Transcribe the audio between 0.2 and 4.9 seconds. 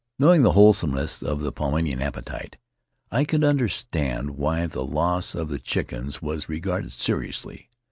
the wholesomeness of the Paumotuan appetite, I could understand why the